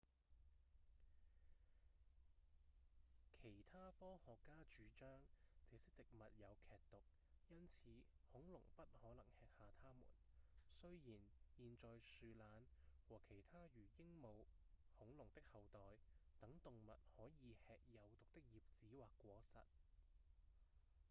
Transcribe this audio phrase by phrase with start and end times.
[3.39, 5.21] 其他科學家主張
[5.69, 7.03] 這些植物有劇毒
[7.49, 7.83] 因此
[8.31, 10.07] 恐龍不可能吃下它們
[10.71, 11.21] 雖然
[11.55, 12.63] 現在樹懶
[13.07, 14.45] 和其他如鸚鵡
[14.97, 15.79] 恐龍的後代
[16.39, 18.01] 等動物可以吃有
[18.33, 19.61] 毒的葉子或果實